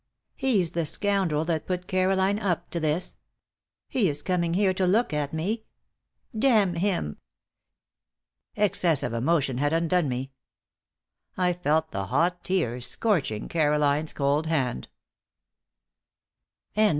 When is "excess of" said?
8.55-9.13